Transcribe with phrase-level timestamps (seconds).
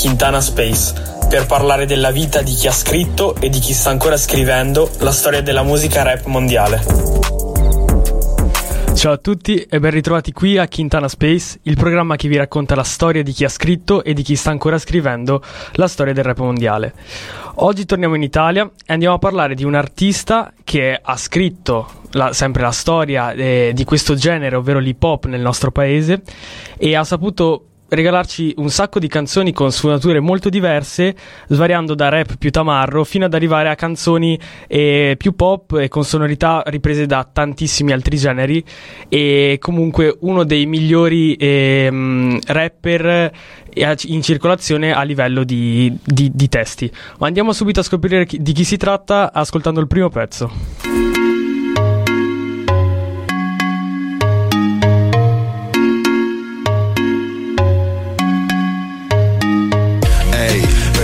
[0.00, 0.94] Quintana Space
[1.28, 5.12] per parlare della vita di chi ha scritto e di chi sta ancora scrivendo la
[5.12, 6.82] storia della musica rap mondiale.
[8.94, 12.74] Ciao a tutti e ben ritrovati qui a Quintana Space, il programma che vi racconta
[12.74, 15.42] la storia di chi ha scritto e di chi sta ancora scrivendo
[15.72, 16.94] la storia del rap mondiale.
[17.56, 22.32] Oggi torniamo in Italia e andiamo a parlare di un artista che ha scritto la,
[22.32, 26.22] sempre la storia eh, di questo genere, ovvero l'hip hop nel nostro paese
[26.78, 31.14] e ha saputo regalarci un sacco di canzoni con sfumature molto diverse,
[31.48, 36.04] svariando da rap più tamarro fino ad arrivare a canzoni eh, più pop e con
[36.04, 38.64] sonorità riprese da tantissimi altri generi
[39.08, 43.32] e comunque uno dei migliori eh, rapper
[43.72, 46.90] in circolazione a livello di, di, di testi.
[47.18, 51.29] Ma andiamo subito a scoprire di chi si tratta ascoltando il primo pezzo.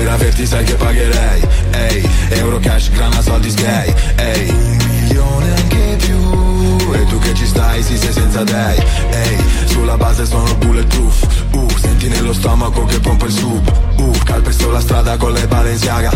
[0.08, 1.46] Averti sai che pagherei.
[1.70, 6.92] Ehi, euro cash, grana, soldi sgay Ehi, un milione anche più.
[6.92, 8.82] E tu che ci stai, sì sei senza dei.
[9.10, 11.26] Ehi, sulla base sono bulletproof.
[11.52, 16.10] Uh, senti nello stomaco che pompa il sub Uh, calpesto la strada con le Balenciaga.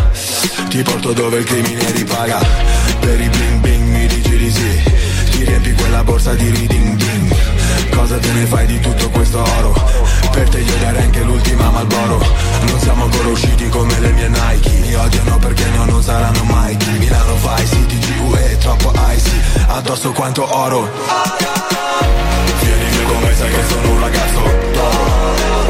[0.68, 2.38] Ti porto dove il crimine ripaga.
[3.00, 4.83] Per i bling bling mi dici di sì.
[5.30, 7.34] Ti riempi quella borsa di reading ding
[7.91, 9.72] Cosa te ne fai di tutto questo oro?
[10.30, 12.18] Per te io darei anche l'ultima Malboro
[12.91, 14.70] siamo ancora usciti come le mie Nike.
[14.80, 19.41] Mi odiano perché no, non saranno mai Milano Vice, TGUE, troppo icy.
[19.69, 20.91] Addosso quanto oro.
[22.61, 24.41] Vieni come sai che sono un ragazzo.
[24.41, 25.70] Quando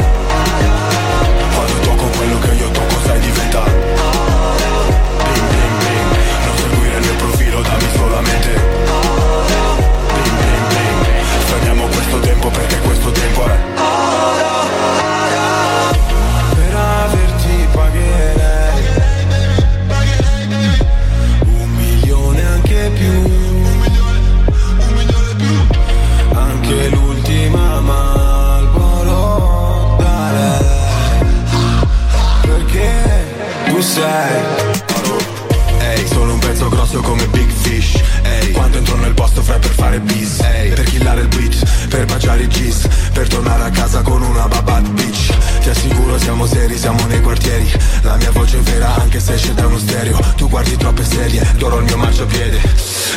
[37.11, 41.21] come Big Fish Ehi, quando entro nel posto fai per fare bis Ehi, per killare
[41.21, 45.33] il beat per baciare i gis Per tornare a casa con una babat bitch.
[45.61, 47.69] Ti assicuro siamo seri, siamo nei quartieri.
[48.03, 50.17] La mia voce è vera anche se esce da uno stereo.
[50.37, 52.61] Tu guardi troppe serie, d'oro il mio marciapiede.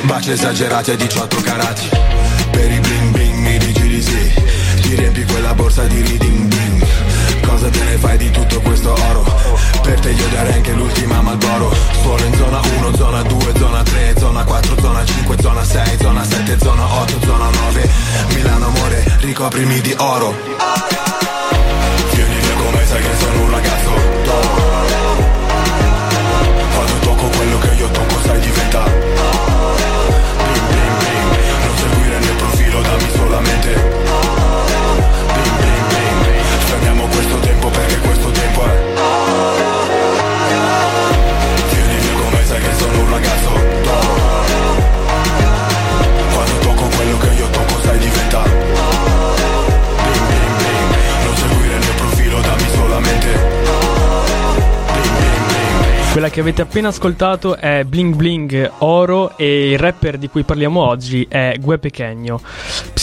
[0.03, 1.89] Baci esagerati a 18 carati.
[2.51, 4.33] Per i bling bling mi dici di sì.
[4.81, 6.54] Ti riempi quella borsa di reading
[7.43, 9.25] Cosa te ne fai di tutto questo oro?
[9.83, 14.15] Per te io darei anche l'ultima Malboro Solo in zona 1, zona 2, zona 3,
[14.19, 17.91] zona 4, zona 5, zona 6, zona 7, zona 8, zona 9
[18.35, 21.24] Milano amore, ricoprimi di oro
[56.35, 61.25] che avete appena ascoltato è Bling Bling Oro e il rapper di cui parliamo oggi
[61.31, 62.41] è Gue Pechegno.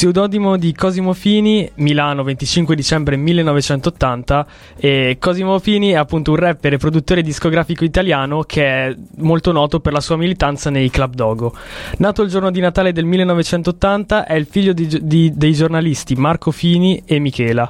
[0.01, 6.73] Pseudonimo di Cosimo Fini, Milano 25 dicembre 1980 e Cosimo Fini è appunto un rapper
[6.73, 11.53] e produttore discografico italiano che è molto noto per la sua militanza nei Club Dogo.
[12.00, 16.50] Nato il giorno di Natale del 1980 è il figlio di, di, dei giornalisti Marco
[16.50, 17.69] Fini e Michela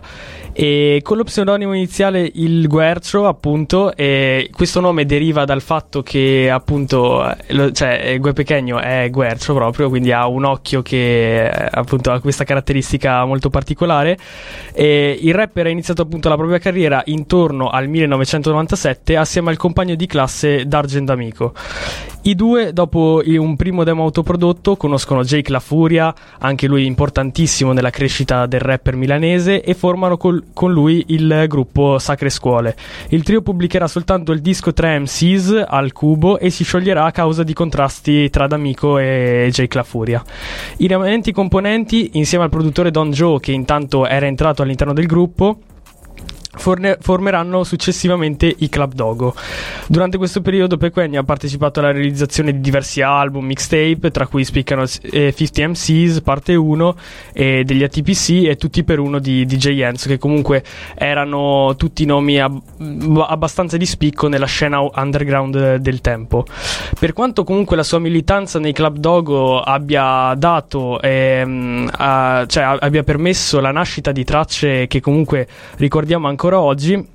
[0.53, 6.49] e con lo pseudonimo iniziale il Guercio appunto e questo nome deriva dal fatto che
[6.49, 12.20] appunto lo, cioè, Gue Pechegno è guercio proprio, quindi ha un occhio che appunto ha
[12.21, 14.17] questa caratteristica molto particolare.
[14.73, 19.95] E il rapper ha iniziato appunto la propria carriera intorno al 1997 assieme al compagno
[19.95, 21.53] di classe D'Argent Amico.
[22.23, 27.89] I due, dopo un primo demo autoprodotto, conoscono Jake La Furia, anche lui importantissimo nella
[27.89, 32.75] crescita del rapper milanese, e formano col, con lui il gruppo Sacre Scuole.
[33.09, 37.53] Il trio pubblicherà soltanto il disco 3MCs al cubo e si scioglierà a causa di
[37.53, 40.23] contrasti tra D'Amico e Jake La Furia.
[40.77, 45.59] I rimanenti componenti, insieme al produttore Don Joe, che intanto era entrato all'interno del gruppo,
[46.57, 49.33] forne- formeranno successivamente i Club Dogo.
[49.87, 54.83] Durante questo periodo Pequeni ha partecipato alla realizzazione di diversi album, mixtape, tra cui spiccano
[55.01, 56.95] eh, 50 MCs, parte 1,
[57.33, 60.63] e degli ATPC e tutti per uno di DJ Enzo, che comunque
[60.95, 62.61] erano tutti nomi ab-
[63.27, 66.45] abbastanza di spicco nella scena underground del tempo.
[66.99, 73.03] Per quanto comunque la sua militanza nei Club Dogo abbia dato, ehm, a- cioè abbia
[73.03, 75.47] permesso la nascita di tracce che comunque
[75.77, 77.07] ricordiamo ancora oggi,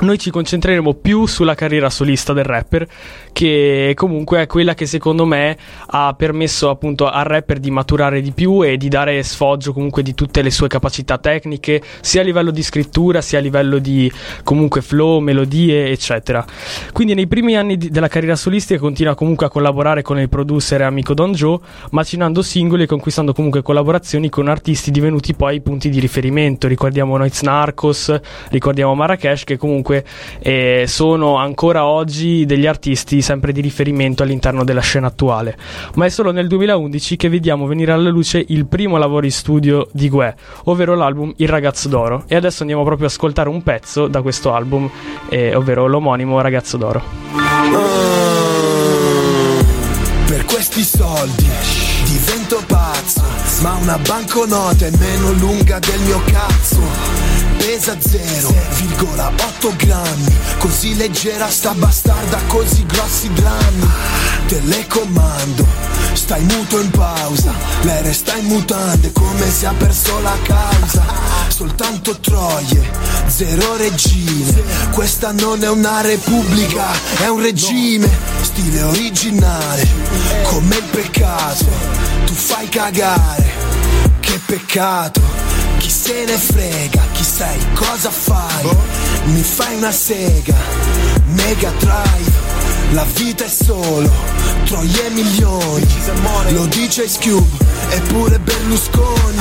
[0.00, 2.86] noi ci concentreremo più sulla carriera solista del rapper,
[3.34, 5.58] che comunque è quella che secondo me
[5.88, 10.14] ha permesso appunto al rapper di maturare di più e di dare sfoggio comunque di
[10.14, 14.10] tutte le sue capacità tecniche, sia a livello di scrittura, sia a livello di
[14.44, 16.46] comunque flow, melodie, eccetera.
[16.92, 20.82] Quindi nei primi anni di- della carriera solistica continua comunque a collaborare con il producer
[20.82, 21.58] e amico Don Joe,
[21.90, 26.68] macinando singoli e conquistando comunque collaborazioni con artisti divenuti poi punti di riferimento.
[26.68, 28.16] Ricordiamo Noiz Narcos,
[28.50, 30.04] ricordiamo Marrakesh che comunque
[30.38, 35.56] eh, sono ancora oggi degli artisti sempre di riferimento all'interno della scena attuale.
[35.94, 39.88] Ma è solo nel 2011 che vediamo venire alla luce il primo lavoro in studio
[39.92, 42.24] di Gue, ovvero l'album Il ragazzo d'oro.
[42.28, 44.90] E adesso andiamo proprio a ascoltare un pezzo da questo album,
[45.30, 47.02] eh, ovvero l'omonimo Ragazzo d'oro.
[50.26, 51.48] Per questi soldi
[52.04, 53.22] divento pazzo,
[53.62, 57.23] ma una banconota è meno lunga del mio cazzo.
[57.64, 63.88] Pesa 0,8 grammi, così leggera sta bastarda, così grossi drammi.
[64.46, 65.66] Telecomando,
[66.12, 71.06] stai muto in pausa, lei resta in mutande come se ha perso la causa.
[71.48, 72.86] Soltanto troie,
[73.28, 78.10] zero regine, questa non è una repubblica, è un regime,
[78.42, 79.88] stile originale,
[80.42, 81.64] come il peccato,
[82.26, 83.50] tu fai cagare,
[84.20, 85.22] che peccato,
[86.04, 88.68] se ne frega, chi sei, cosa fai,
[89.24, 90.54] mi fai una sega,
[91.28, 92.30] mega drive,
[92.90, 94.12] la vita è solo,
[94.66, 95.86] troie e milioni,
[96.50, 97.56] lo dice Scube,
[97.88, 99.40] eppure Berlusconi,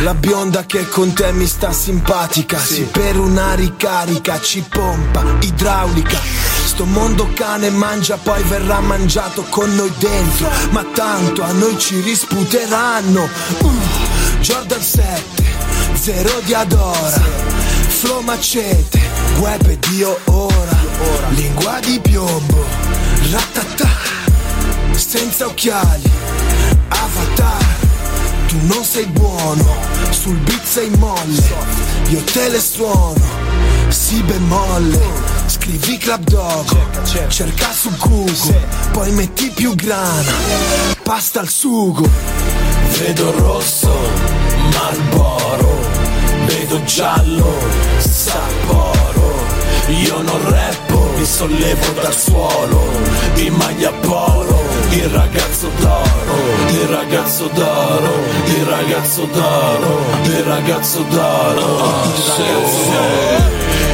[0.00, 2.82] la bionda che con te mi sta simpatica, sì.
[2.82, 6.20] Per una ricarica ci pompa, idraulica,
[6.66, 11.98] sto mondo cane mangia poi verrà mangiato con noi dentro, ma tanto a noi ci
[12.00, 13.26] risputeranno,
[13.60, 13.72] Uh,
[14.40, 15.63] Jordan 7,
[16.04, 17.22] zero di Adora,
[17.88, 19.00] flow macete,
[19.38, 20.76] web e Dio ora,
[21.30, 22.62] lingua di piombo,
[23.30, 23.88] ratata,
[24.94, 26.10] senza occhiali,
[26.88, 27.76] avatar,
[28.48, 29.64] tu non sei buono,
[30.10, 31.42] sul beat sei molle,
[32.08, 33.24] io te le suono,
[33.88, 35.00] si bemolle,
[35.46, 40.32] scrivi club dog, cerca su Google, poi metti più grana,
[41.02, 42.06] pasta al sugo,
[42.98, 43.90] vedo rosso,
[44.70, 45.73] Marlboro,
[46.46, 47.52] vedo giallo,
[47.98, 49.32] Sapporo,
[49.88, 52.82] io non rappo, mi sollevo dal suolo,
[53.36, 56.36] in maglia polo, il ragazzo d'oro,
[56.68, 58.12] il ragazzo d'oro,
[58.46, 62.12] il ragazzo d'oro, il ragazzo d'oro.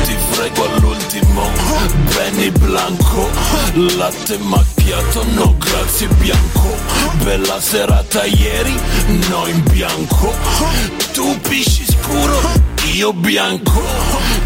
[0.04, 1.48] Ti frego all'ultimo,
[2.14, 3.28] Benny Blanco,
[3.96, 6.74] latte macchiato, no grazie bianco,
[7.22, 8.78] bella serata ieri,
[9.28, 10.32] no in bianco,
[11.12, 12.40] tu pisci scuro,
[12.92, 13.80] io bianco,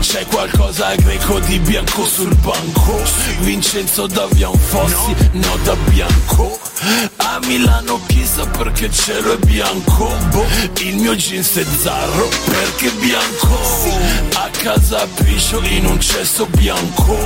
[0.00, 3.00] c'è qualcosa greco di bianco sul banco,
[3.40, 6.58] Vincenzo da Fossi, no da bianco,
[7.16, 10.12] a Milano chissà perché il cielo è bianco,
[10.80, 13.58] il mio jeans è zarro perché bianco,
[14.34, 17.16] a casa piscio in un cesso bianco,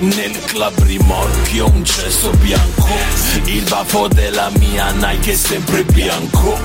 [0.00, 2.88] nel club rimorchio un cesso bianco,
[3.44, 6.58] il baffo della mia Nike è sempre bianco,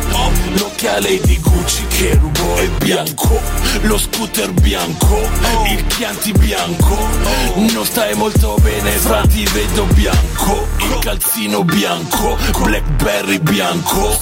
[0.56, 3.40] l'occhiale di Gucci che rubo è bianco,
[3.82, 5.30] lo scooter bianco,
[5.70, 6.98] il Chianti bianco,
[7.72, 12.33] non stai molto bene fra ti vedo bianco, il calzino bianco,
[12.64, 14.18] Blackberry bianco,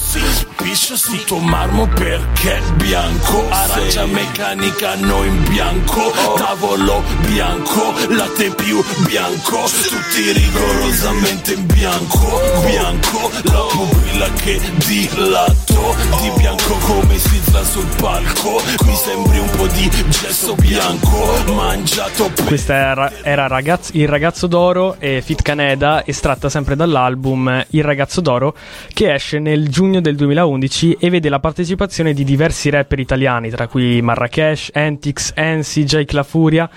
[0.56, 9.64] piscio sotto marmo perché bianco, arancia meccanica no in bianco, tavolo bianco, latte più bianco,
[9.64, 17.86] tutti rigorosamente in bianco, bianco, la pupilla che dilato, di bianco come si sta sul
[17.96, 24.08] palco, mi sembri un po' di gesso bianco, mangiato per Questa era, era Ragazz- Il
[24.08, 28.54] ragazzo d'oro e Fit Caneda, estratta sempre dall'album Il ragazzo d'oro,
[28.92, 33.66] che esce nel giugno del 2011 e vede la partecipazione di diversi rapper italiani, tra
[33.66, 36.68] cui Marrakesh, Antix, Unity, Jake La Furia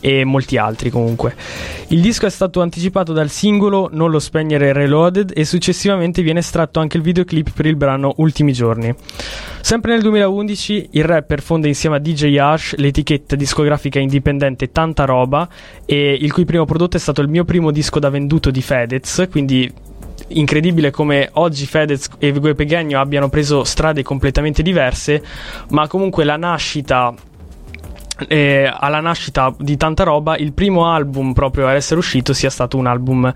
[0.00, 1.34] e molti altri comunque.
[1.88, 6.80] Il disco è stato anticipato dal singolo Non lo spegnere Reloaded e successivamente viene estratto
[6.80, 8.94] anche il videoclip per il brano Ultimi giorni.
[9.60, 15.48] Sempre nel 2011 il rapper fonda insieme a DJ Ash l'etichetta discografica indipendente Tanta Roba
[15.86, 19.26] e il cui primo prodotto è stato il mio primo disco da venduto di Fedez,
[19.30, 19.72] quindi
[20.28, 25.22] incredibile come oggi Fedez e Gue Pegagno abbiano preso strade completamente diverse,
[25.70, 27.14] ma comunque la nascita
[28.28, 32.76] eh, alla nascita di tanta roba, il primo album proprio ad essere uscito sia stato
[32.76, 33.32] un album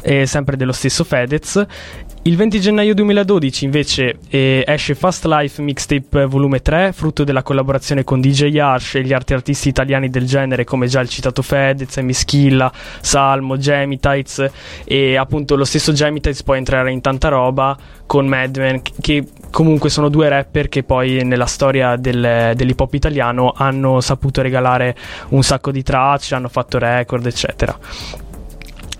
[0.00, 1.66] eh, sempre dello stesso Fedez
[2.24, 8.04] il 20 gennaio 2012 invece eh, esce Fast Life Mixtape Volume 3, frutto della collaborazione
[8.04, 11.96] con DJ Arsh e gli altri artisti italiani del genere come già il citato Fedez,
[11.96, 14.48] Mischilla, Salmo, Gemitites
[14.84, 17.76] e appunto lo stesso Gemitites poi entrerà in tanta roba
[18.06, 23.52] con Madman che comunque sono due rapper che poi nella storia del, dell'hip hop italiano
[23.56, 24.94] hanno saputo regalare
[25.30, 27.76] un sacco di tracce, hanno fatto record eccetera.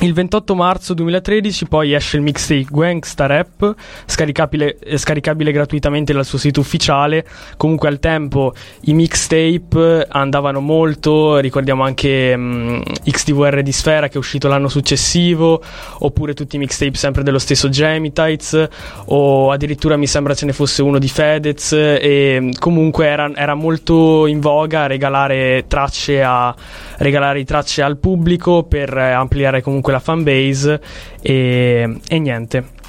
[0.02, 3.72] Il 28 marzo 2013 poi esce il mixtape Gangsta Rap,
[4.04, 7.24] scaricabile, eh, scaricabile, gratuitamente dal suo sito ufficiale.
[7.56, 14.18] Comunque al tempo i mixtape andavano molto, ricordiamo anche um, XTVR di Sfera che è
[14.18, 15.62] uscito l'anno successivo,
[16.00, 18.68] oppure tutti i mixtape sempre dello stesso Gemitites,
[19.04, 24.26] o addirittura mi sembra ce ne fosse uno di Fedez, e comunque era, era molto
[24.26, 26.52] in voga regalare tracce, a,
[26.96, 29.62] regalare tracce al pubblico per ampliare
[29.92, 30.80] comunque fanbase
[31.20, 32.80] e, e niente.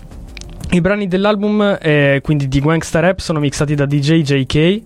[0.71, 4.81] I brani dell'album, eh, quindi di Gangsta Rap, sono mixati da DJ JK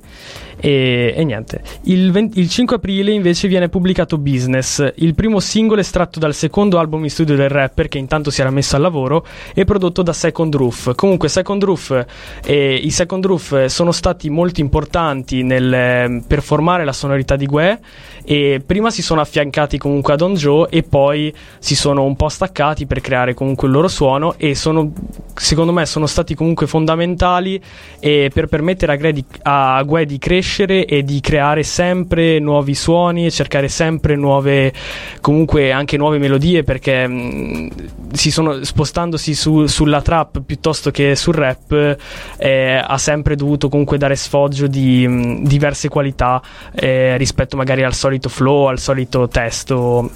[0.59, 1.61] e, e niente.
[1.83, 6.79] Il, 20, il, 5 aprile invece viene pubblicato Business, il primo singolo estratto dal secondo
[6.79, 10.13] album in studio del rapper che intanto si era messo al lavoro e prodotto da
[10.13, 10.95] Second Roof.
[10.95, 12.05] Comunque Second Roof
[12.43, 17.45] eh, i Second Roof sono stati molto importanti nel, eh, per formare la sonorità di
[17.45, 17.79] Gue
[18.25, 22.29] e prima si sono affiancati comunque a Don Joe e poi si sono un po'
[22.29, 24.91] staccati per creare comunque il loro suono e sono
[25.35, 27.61] secondo me sono stati comunque fondamentali
[27.99, 32.73] per permettere a Gue di, a Gue di crescere crescere e di creare sempre nuovi
[32.73, 34.71] suoni e cercare sempre nuove,
[35.19, 37.67] comunque anche nuove melodie perché mh, mm,
[38.13, 41.97] si sono spostandosi su, sulla trap piuttosto che sul rap
[42.37, 46.41] eh, ha sempre dovuto comunque dare sfoggio di mh, mm, diverse qualità
[46.73, 50.09] eh, rispetto magari al solito flow, al solito testo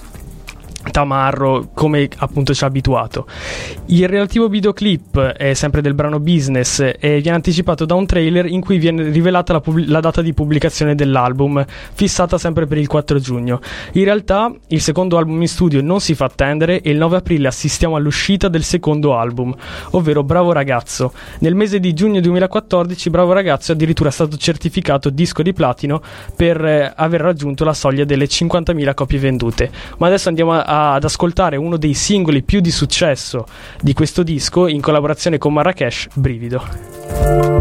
[0.92, 3.26] tamarro come appunto ci ha abituato.
[3.88, 8.62] Il relativo videoclip è sempre del brano Business e viene anticipato da un trailer in
[8.62, 13.20] cui viene rivelata la, pub- la, data di pubblicazione dell'album, fissata sempre per il 4
[13.20, 13.60] giugno.
[13.94, 17.48] In realtà il secondo album in studio non si fa attendere e il 9 aprile
[17.48, 19.56] assistiamo all'uscita del secondo album,
[19.92, 21.14] ovvero Bravo Ragazzo.
[21.40, 26.02] Nel mese di giugno 2014 Bravo Ragazzo è addirittura stato certificato disco di platino
[26.36, 29.70] per eh, aver raggiunto la soglia delle 50.000 copie vendute.
[29.98, 33.46] Ma adesso andiamo a ad ascoltare uno dei singoli più di successo
[33.80, 37.60] di questo disco in collaborazione con Marrakesh, Brivido.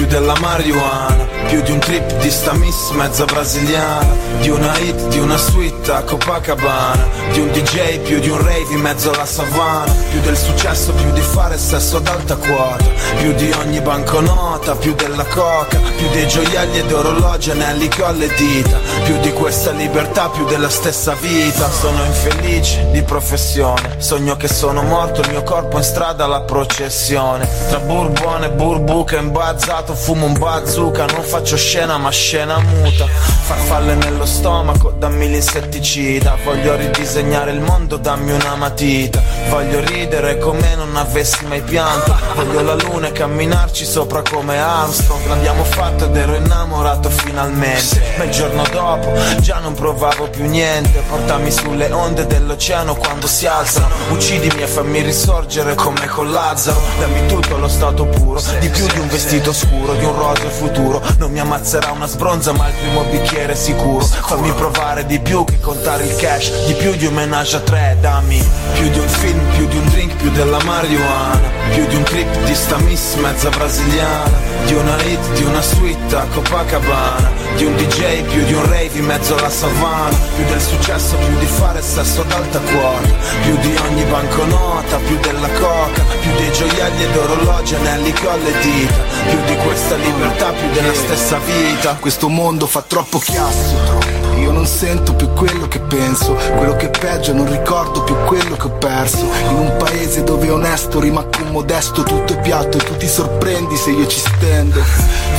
[0.00, 4.06] più della marijuana Più di un trip di sta miss mezza brasiliana
[4.38, 8.68] Di una hit, di una suite a Copacabana Di un DJ, più di un rave
[8.70, 12.84] in mezzo alla savana Più del successo, più di fare sesso ad alta quota
[13.18, 18.32] Più di ogni banconota, più della coca Più dei gioielli ed orologi, anelli ho alle
[18.34, 21.68] dita Più di questa libertà, più della stessa vita.
[21.68, 27.48] Sono infelice di professione Sogno che sono morto, il mio corpo in strada alla processione.
[27.68, 33.06] Tra burbone e burbuca imbazzato fumo un bazooka Non faccio scena ma scena muta.
[33.06, 36.36] Farfalle nello stomaco, dammi l'insetticida.
[36.44, 39.22] Voglio ridisegnare il mondo, dammi una matita.
[39.48, 42.16] Voglio ridere come non avessi mai pianto.
[42.34, 45.26] Voglio la luna e camminarci sopra come Armstrong.
[45.26, 48.14] L'abbiamo fatto ed ero innamorato finalmente.
[48.16, 51.02] Ma il giorno dopo già non provavo più niente.
[51.08, 53.94] Portami sulle onde dell'oceano quando si alzano.
[54.10, 56.80] Uccidimi e fammi risorgere come con Lazzaro.
[56.98, 61.02] Dammi tutto lo stato puro, di più di un vestito scuro di un roseo futuro.
[61.18, 64.04] Non mi ammazzerà una sbronza ma il primo bicchiere sicuro.
[64.04, 66.66] Fammi provare di più che contare il cash.
[66.66, 68.42] Di più di un menage a tre, dammi.
[68.74, 71.40] Più di un film, più di un drink, più della marijuana.
[71.70, 74.48] Più di un trip di sta miss mezza brasiliana.
[74.66, 77.30] Di una hit, di una suite a Copacabana.
[77.56, 80.16] Di un DJ, più di un rave in mezzo alla savana.
[80.34, 83.08] Più del successo, più di fare sesso ad alta quota.
[83.42, 86.02] Più di ogni banconota, più della coca.
[86.20, 89.18] Più dei gioielli ed orologi, anelli ho alle dita.
[89.28, 94.08] Più di questa libertà più della stessa vita Questo mondo fa troppo chiasso.
[94.38, 98.56] Io non sento più quello che penso Quello che è peggio non ricordo più quello
[98.56, 99.26] che ho perso.
[99.50, 103.76] In un paese dove onesto rima con modesto Tutto è piatto e tu ti sorprendi
[103.76, 104.80] se io ci stendo.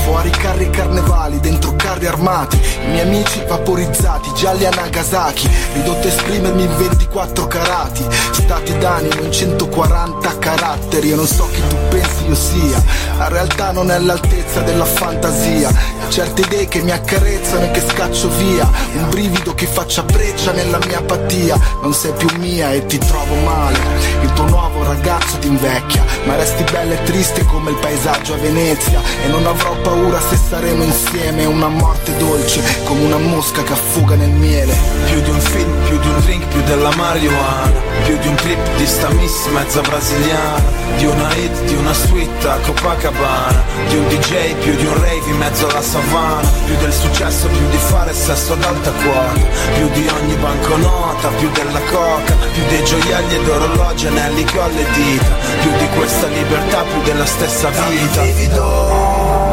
[0.06, 6.10] Fuori carri carnevali, dentro carri armati I miei amici vaporizzati, gialli a Nagasaki Ridotto a
[6.10, 12.26] esprimermi in 24 carati Stati d'animo in 140 caratteri Io non so chi tu pensi
[12.28, 12.82] io sia
[13.18, 15.70] La realtà non è all'altezza della fantasia
[16.10, 20.80] Certe idee che mi accarezzano e che scaccio via Un brivido che faccia breccia nella
[20.86, 23.80] mia apatia Non sei più mia e ti trovo male
[24.22, 28.38] Il tuo nuovo ragazzo ti invecchia Ma resti bella e triste come il paesaggio a
[28.38, 33.74] Venezia E non avrò paura se saremo insieme Una morte dolce come una mosca che
[33.74, 34.74] affuga nel miele.
[35.06, 37.90] Più di un film, più di un drink, più della marijuana.
[38.04, 40.62] Più di un clip di sta miss mezza brasiliana.
[40.98, 43.64] Di una hit, di una suite a Copacabana.
[43.90, 46.48] Di un DJ, più di un rave in mezzo alla savana.
[46.66, 49.42] Più del successo, più di fare sesso ad alta quota.
[49.76, 52.36] Più di ogni banconota, più della coca.
[52.54, 55.36] Più dei gioielli ed orologi, anelli ho alle dita.
[55.62, 59.51] Più di questa libertà, più della stessa vita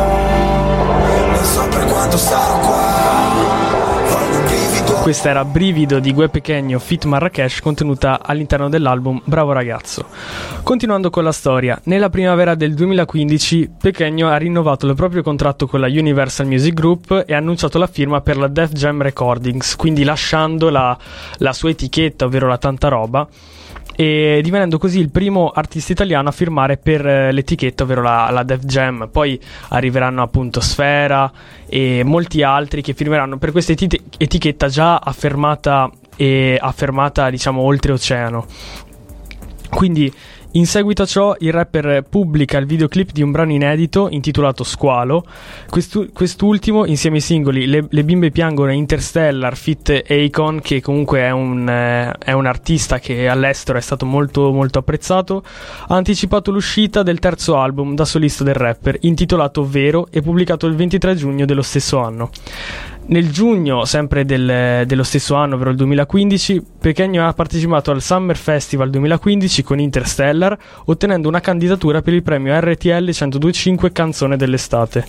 [1.48, 3.16] so per quanto starò qua
[5.02, 10.04] Questa era Brivido di Gue Pechegno Fit Marrakesh contenuta all'interno dell'album Bravo ragazzo.
[10.62, 15.80] Continuando con la storia, nella primavera del 2015 Pechegno ha rinnovato il proprio contratto con
[15.80, 20.04] la Universal Music Group e ha annunciato la firma per la Def Jam Recordings, quindi
[20.04, 20.96] lasciando la,
[21.38, 23.26] la sua etichetta, ovvero la tanta roba
[24.00, 28.44] e divenendo così il primo artista italiano a firmare per eh, l'etichetta, ovvero la, la
[28.44, 29.08] Def Jam.
[29.10, 29.40] Poi
[29.70, 31.28] arriveranno appunto Sfera
[31.66, 38.46] e molti altri che firmeranno per questa eti- etichetta già affermata e affermata diciamo oltreoceano.
[39.68, 40.14] Quindi
[40.58, 45.24] in seguito a ciò il rapper pubblica il videoclip di un brano inedito intitolato Squalo.
[45.70, 51.20] Questu- quest'ultimo, insieme ai singoli Le, Le bimbe piangono e Interstellar Fit Akon, che comunque
[51.20, 55.44] è un, eh, è un artista che all'estero è stato molto, molto apprezzato,
[55.86, 60.74] ha anticipato l'uscita del terzo album da solista del rapper, intitolato Vero e pubblicato il
[60.74, 62.30] 23 giugno dello stesso anno.
[63.10, 68.36] Nel giugno, sempre del- dello stesso anno, ovvero il 2015, Pechegno ha partecipato al Summer
[68.36, 75.06] Festival 2015 con Interstellar, ottenendo una candidatura per il premio RTL 1025 Canzone dell'estate.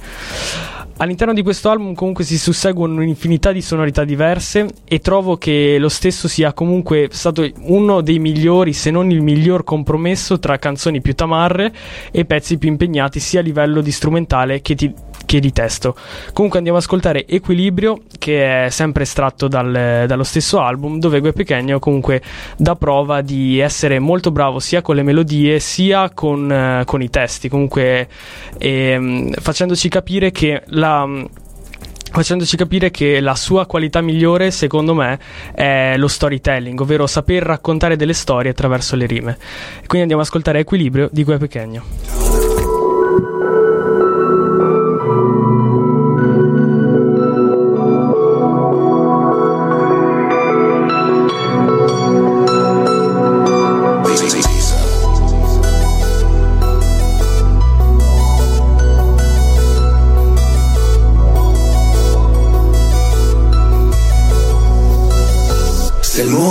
[1.02, 5.88] All'interno di questo album comunque si susseguono un'infinità di sonorità diverse e trovo che lo
[5.88, 11.16] stesso sia comunque stato uno dei migliori, se non il miglior compromesso tra canzoni più
[11.16, 11.72] tamarre
[12.12, 14.94] e pezzi più impegnati sia a livello di strumentale che di,
[15.26, 15.96] che di testo.
[16.34, 21.32] Comunque andiamo ad ascoltare Equilibrio che è sempre estratto dal- dallo stesso album dove Gue
[21.32, 22.22] Pechegno comunque
[22.58, 27.10] dà prova di essere molto bravo sia con le melodie sia con, eh, con i
[27.10, 28.10] testi, comunque
[28.58, 30.89] ehm, facendoci capire che la
[32.12, 35.20] facendoci capire che la sua qualità migliore, secondo me,
[35.54, 39.38] è lo storytelling, ovvero saper raccontare delle storie attraverso le rime.
[39.86, 42.39] Quindi andiamo ad ascoltare Equilibrio di Gue Pechegno.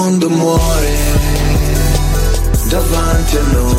[0.08, 0.96] Mondo muore
[2.70, 3.77] davanti a noi,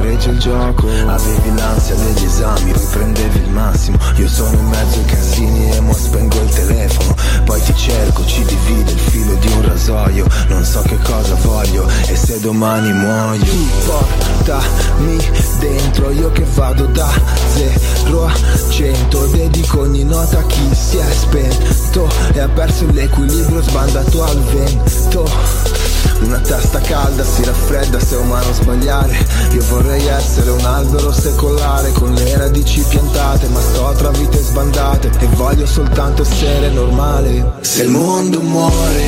[0.00, 0.88] regge il gioco.
[1.06, 3.98] Avevi l'ansia degli esami, poi prendevi il massimo.
[4.16, 7.14] Io sono in mezzo ai casini e mo spengo il telefono.
[7.44, 10.26] Poi ti cerco, ci divide il filo di un rasoio.
[10.48, 13.44] Non so che cosa voglio e se domani muoio.
[13.44, 17.08] Tu portami dentro, io che vado da
[17.54, 18.32] zero a
[18.68, 19.26] cento.
[19.26, 22.08] Dedico ogni nota a chi si è spento.
[22.32, 25.75] E ha perso l'equilibrio sbandato al vento
[26.22, 29.26] una testa calda si raffredda se è umano sbagliare.
[29.52, 35.10] Io vorrei essere un albero secolare Con le radici piantate ma sto tra vite sbandate
[35.18, 37.54] E voglio soltanto essere normale.
[37.60, 39.04] Se il mondo muore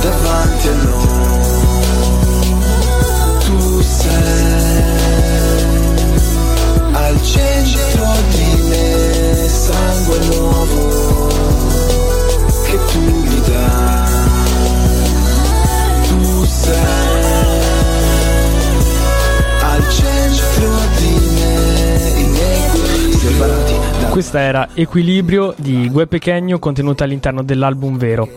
[0.00, 1.34] davanti a noi,
[3.44, 4.94] tu sei
[6.92, 10.75] al centro di me, sangue nuovo
[24.10, 28.28] Questa era Equilibrio di Gue Pechegno contenuta all'interno dell'album Vero.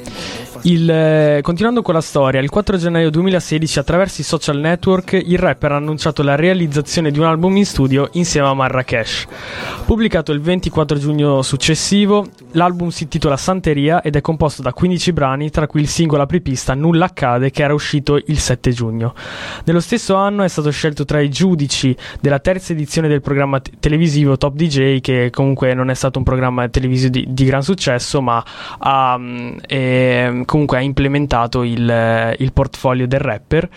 [0.63, 5.37] Il, eh, continuando con la storia, il 4 gennaio 2016 attraverso i social network il
[5.37, 9.25] rapper ha annunciato la realizzazione di un album in studio insieme a Marrakesh.
[9.85, 15.49] Pubblicato il 24 giugno successivo, l'album si intitola Santeria ed è composto da 15 brani,
[15.49, 19.13] tra cui il singolo apripista Nulla accade che era uscito il 7 giugno.
[19.65, 23.71] Nello stesso anno è stato scelto tra i giudici della terza edizione del programma t-
[23.79, 28.21] televisivo Top DJ, che comunque non è stato un programma televisivo di, di gran successo,
[28.21, 28.43] ma
[28.77, 29.57] ha, mm,
[30.39, 33.69] eh, comunque ha implementato il, il portfolio del rapper.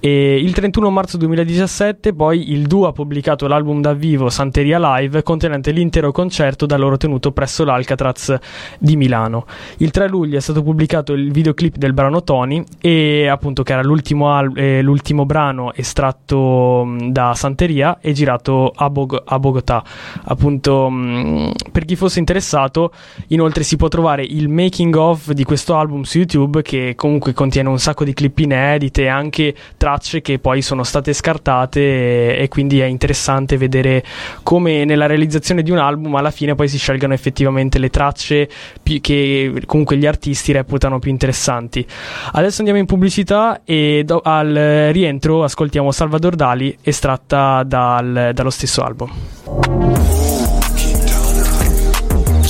[0.00, 5.22] E il 31 marzo 2017 poi il duo ha pubblicato l'album dal vivo Santeria Live
[5.22, 8.36] contenente l'intero concerto da loro tenuto presso l'Alcatraz
[8.78, 9.46] di Milano.
[9.78, 13.82] Il 3 luglio è stato pubblicato il videoclip del brano Tony e appunto che era
[13.82, 19.82] l'ultimo, al- eh, l'ultimo brano estratto mh, da Santeria e girato a, Bog- a Bogotà.
[20.24, 22.92] Appunto mh, per chi fosse interessato
[23.28, 27.68] inoltre si può trovare il making of di questo album su YouTube che comunque contiene
[27.68, 32.48] un sacco di clip inedite e anche tracce che poi sono state scartate e, e
[32.48, 34.04] quindi è interessante vedere
[34.42, 38.48] come nella realizzazione di un album alla fine poi si scelgano effettivamente le tracce
[38.82, 41.84] più- che comunque gli artisti reputano più interessanti.
[42.32, 48.82] Adesso andiamo in pubblicità e do- al rientro ascoltiamo Salvador Dali estratta dal- dallo stesso
[48.82, 49.10] album.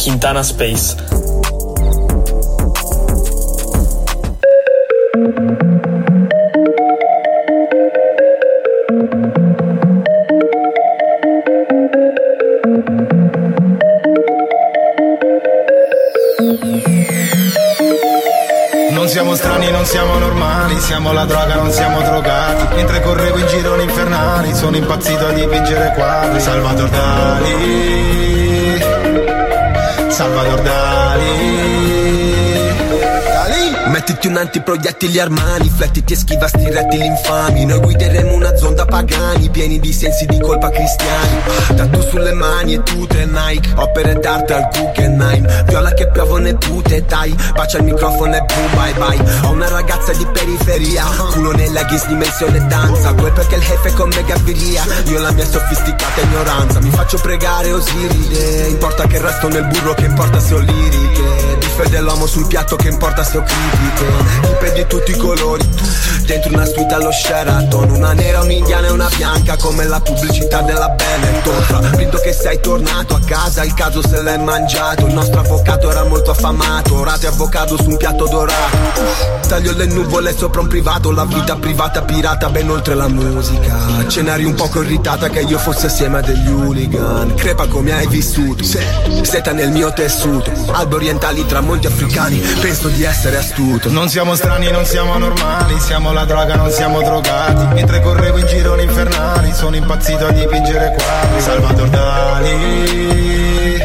[0.07, 1.26] Quintana Space.
[19.87, 22.75] Siamo normali, siamo la droga, non siamo drogati.
[22.75, 26.41] Mentre correvo in gironi infernali, sono impazzito a dipingere quadri.
[26.41, 28.83] Salvador Dali,
[30.09, 31.66] Salvador Dali.
[34.09, 37.65] Mettiti un antiproiettili armani, flettiti e schiva sti rettili infami.
[37.65, 41.41] Noi guideremo una zonda pagani, pieni di sensi di colpa cristiani.
[41.75, 45.65] Tatu sulle mani e tute Nike, opere d'arte al Guggenheim.
[45.65, 49.41] Viola che piovono pute, dai, bacia il microfono e boom, bye bye.
[49.43, 53.13] Ho una ragazza di periferia, culo nei leggings, dimensione danza.
[53.13, 54.85] Quel perché il jefe con me gaviria.
[55.07, 58.69] Io la mia sofisticata ignoranza, mi faccio pregare Osiride.
[58.69, 61.57] Importa che resto nel burro, che importa se ho liriche.
[61.59, 63.95] Bife dell'uomo sul piatto, che importa se ho critiche.
[63.97, 65.67] Tipe di tutti i colori,
[66.25, 67.91] dentro una suite allo Sheraton.
[67.91, 71.97] Una nera, un'indiana e una bianca, come la pubblicità della Benetton.
[71.97, 75.07] Rido che sei tornato a casa, il caso se l'è mangiato.
[75.07, 79.35] Il nostro avvocato era molto affamato, ora ti avvocato su un piatto dorato.
[79.49, 83.75] Taglio le nuvole sopra un privato, la vita privata pirata ben oltre la musica.
[84.09, 87.35] Ce n'eri un poco irritata che io fossi assieme a degli hooligan.
[87.35, 90.51] Crepa come hai vissuto, seta nel mio tessuto.
[90.73, 93.86] Albi orientali, tramonti africani, penso di essere astuto.
[93.89, 97.75] Non siamo strani, non siamo normali, siamo la droga, non siamo drogati.
[97.75, 101.41] Mentre correvo in gironi infernali, sono impazzito a dipingere quadri.
[101.41, 103.76] Salvador Dali,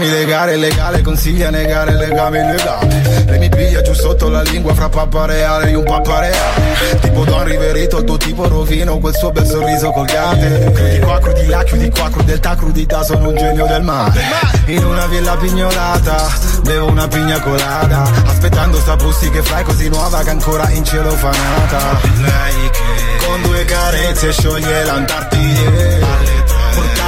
[0.00, 4.88] legami legale, legale Consiglia negare legami illegale Lei mi piglia giù sotto la lingua fra
[4.88, 6.98] pappa reale e un pappa reale.
[7.00, 11.46] Tipo Don Riverito, il tuo tipo rovino Quel suo bel sorriso colgate Crudi qua, crudi
[11.46, 14.20] là, chiudi qua, crudeltà, crudità Sono un genio del mare.
[14.66, 16.28] In una villa pignolata
[16.62, 21.10] Bevo una pigna colada Aspettando sta bussi che fai così nuova Che ancora in cielo
[21.10, 22.00] fa nata.
[22.16, 26.29] Lei che con due carezze scioglie l'Antartide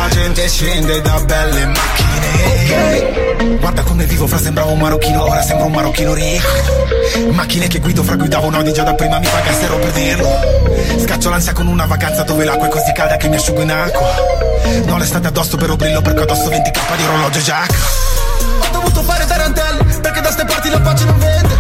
[0.03, 3.57] Porta gente scende da belle macchine.
[3.61, 6.49] Guarda come vivo fra sembravo un marocchino Ora sembro un marocchino ricco.
[7.31, 10.29] Macchine che guido fra guidavo no di già da prima mi pagassero per dirlo.
[11.05, 14.09] Scaccio l'ansia con una vacanza dove l'acqua è così calda che mi asciugo in acqua.
[14.87, 17.75] Non l'estate addosso però brillo perché addosso 20k di orologio Jack
[18.59, 21.59] Ho dovuto fare tarantelle perché da ste parti la pace non vende.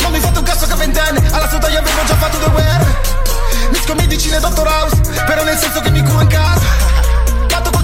[0.00, 2.96] Non mi fate un cazzo che ventenne Alla sua taglia avevo già fatto due guerre.
[3.70, 6.93] Misco medicina e Dottor House Però nel senso che mi curo in casa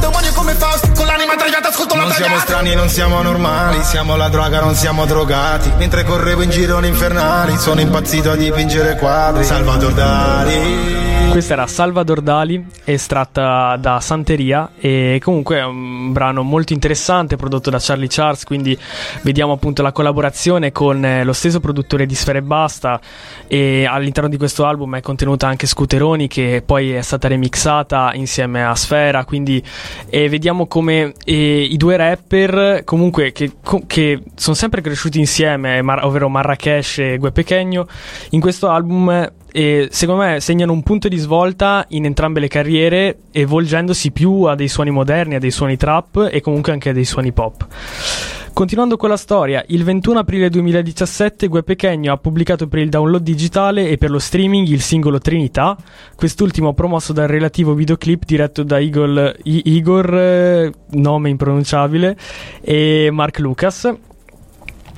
[0.01, 3.83] demonio come Faust Con l'anima tagliata ascolto la Non tagliata siamo strani, non siamo normali,
[3.85, 5.73] siamo la droga, non siamo drogati.
[5.77, 9.45] Mentre correvo in gironi infernali, sono impazzito a dipingere quadri.
[9.45, 11.10] Salvador Dali.
[11.31, 17.71] Questa era Salvador Dali, estratta da Santeria e comunque è un brano molto interessante prodotto
[17.71, 18.77] da Charlie Charles, quindi
[19.23, 23.01] vediamo appunto la collaborazione con eh, lo stesso produttore di Sfere e Basta
[23.47, 28.65] e all'interno di questo album è contenuta anche Scooteroni che poi è stata remixata insieme
[28.65, 29.63] a Sfera, quindi
[30.09, 33.53] eh, vediamo come eh, i due rapper comunque che,
[33.87, 37.87] che sono sempre cresciuti insieme, Mar- ovvero Marrakesh e Gue Pequeño,
[38.31, 43.19] in questo album e secondo me segnano un punto di svolta in entrambe le carriere,
[43.31, 47.05] evolgendosi più a dei suoni moderni, a dei suoni trap e comunque anche a dei
[47.05, 47.67] suoni pop.
[48.53, 53.23] Continuando con la storia, il 21 aprile 2017 Gue Pequeño ha pubblicato per il download
[53.23, 55.77] digitale e per lo streaming il singolo Trinità,
[56.15, 62.17] quest'ultimo promosso dal relativo videoclip diretto da Igor, I- Igor eh, nome impronunciabile,
[62.61, 63.95] e Mark Lucas.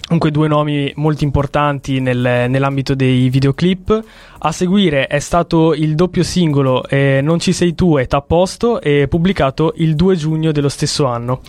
[0.06, 4.04] Comunque due nomi molto importanti nel- nell'ambito dei videoclip.
[4.44, 9.06] A seguire è stato il doppio singolo eh, Non ci sei tu e T'apposto e
[9.06, 11.42] pubblicato il 2 giugno dello stesso anno.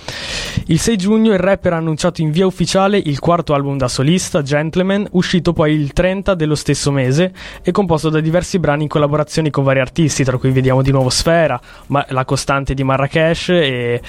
[0.67, 4.43] Il 6 giugno il rapper ha annunciato in via ufficiale il quarto album da solista,
[4.43, 9.49] Gentleman, uscito poi il 30 dello stesso mese e composto da diversi brani in collaborazioni
[9.49, 14.01] con vari artisti, tra cui vediamo di nuovo Sfera, ma- La Costante di Marrakesh e,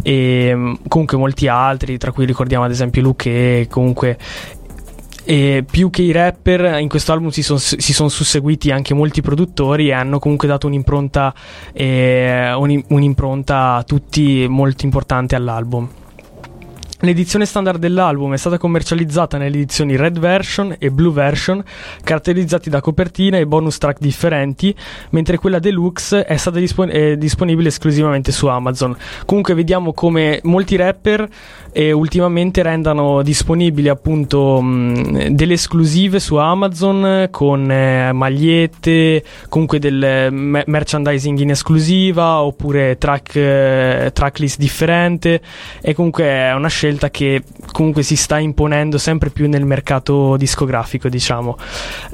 [0.00, 4.16] e mm, comunque molti altri, tra cui ricordiamo ad esempio Luque, comunque
[5.30, 9.88] e più che i rapper in questo album si sono son susseguiti anche molti produttori
[9.88, 11.34] e hanno comunque dato un'impronta,
[11.74, 15.86] eh, un- un'impronta tutti molto importante all'album.
[17.02, 21.62] L'edizione standard dell'album è stata commercializzata nelle edizioni Red Version e Blue Version,
[22.02, 24.74] caratterizzati da copertina e bonus track differenti,
[25.10, 28.96] mentre quella deluxe è stata dispon- è disponibile esclusivamente su Amazon.
[29.26, 31.28] Comunque vediamo come molti rapper
[31.78, 40.02] eh, ultimamente rendano disponibili appunto mh, delle esclusive su Amazon con eh, magliette, comunque del
[40.02, 45.40] eh, me- merchandising in esclusiva oppure track, eh, tracklist differente.
[45.80, 51.08] E comunque è una scelta che comunque si sta imponendo sempre più nel mercato discografico
[51.08, 51.56] diciamo.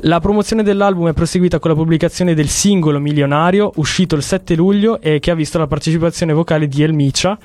[0.01, 5.01] La promozione dell'album è proseguita con la pubblicazione del singolo Milionario uscito il 7 luglio
[5.01, 7.39] e che ha visto la partecipazione vocale di El Micha.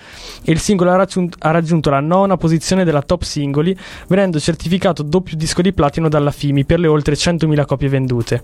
[0.44, 5.04] E il singolo ha raggiunto, ha raggiunto la nona posizione della top singoli venendo certificato
[5.04, 8.42] doppio disco di platino dalla FIMI per le oltre 100.000 copie vendute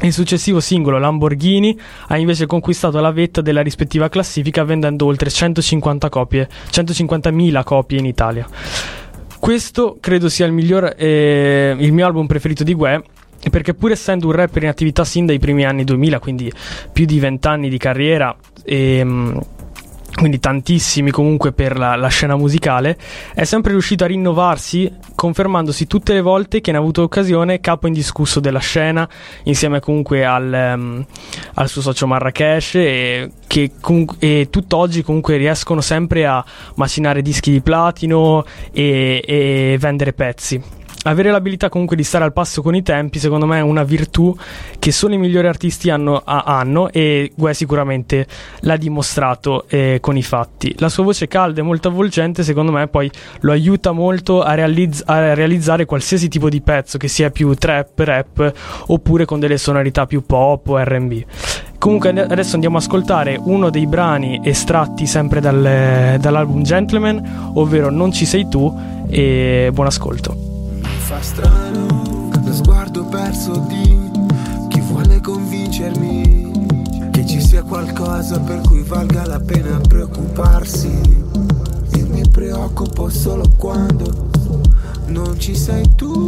[0.00, 6.08] il successivo singolo Lamborghini ha invece conquistato la vetta della rispettiva classifica vendendo oltre 150
[6.08, 8.46] copie, 150.000 copie in Italia.
[9.38, 13.02] Questo credo sia il miglior eh, il mio album preferito di Gue
[13.50, 16.52] perché pur essendo un rapper in attività sin dai primi anni 2000, quindi
[16.92, 19.04] più di 20 anni di carriera e
[20.14, 22.96] quindi tantissimi comunque per la, la, scena musicale,
[23.34, 27.86] è sempre riuscito a rinnovarsi, confermandosi tutte le volte che ne ha avuto occasione capo
[27.86, 29.08] indiscusso della scena,
[29.44, 31.04] insieme comunque al, um,
[31.54, 33.72] al suo socio Marrakesh, e che
[34.18, 36.44] e tutt'oggi comunque riescono sempre a
[36.76, 42.62] macinare dischi di platino e, e vendere pezzi avere l'abilità comunque di stare al passo
[42.62, 44.34] con i tempi, secondo me è una virtù
[44.78, 48.26] che solo i migliori artisti hanno, a, hanno e Gue sicuramente
[48.60, 50.74] l'ha dimostrato eh, con i fatti.
[50.78, 55.02] La sua voce calda e molto avvolgente, secondo me, poi lo aiuta molto a, realizz-
[55.06, 58.52] a realizzare qualsiasi tipo di pezzo, che sia più trap, rap
[58.86, 61.24] oppure con delle sonorità più pop o RB.
[61.78, 68.10] Comunque adesso andiamo a ascoltare uno dei brani estratti sempre dal, dall'album Gentleman, ovvero Non
[68.10, 68.72] ci sei tu
[69.10, 70.53] e buon ascolto
[71.04, 74.10] fa strano lo sguardo perso di
[74.68, 80.88] chi vuole convincermi che ci sia qualcosa per cui valga la pena preoccuparsi.
[81.92, 84.30] Il mi preoccupo solo quando
[85.08, 86.26] non ci sei tu.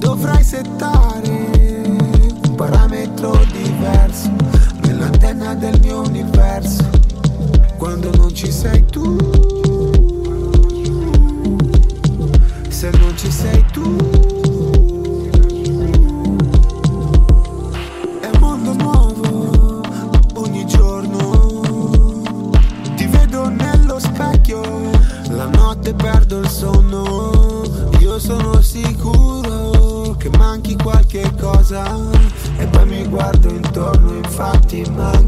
[0.00, 1.82] Dovrai settare
[2.44, 4.32] un parametro diverso
[4.82, 6.93] nell'antenna del mio universo
[7.84, 9.14] quando non ci sei tu.
[12.70, 14.32] Se non ci sei tu.
[25.50, 31.84] notte perdo il sonno Io sono sicuro che manchi qualche cosa
[32.56, 35.23] E poi mi guardo intorno infatti manchi